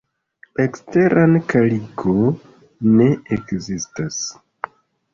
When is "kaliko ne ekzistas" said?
1.53-4.23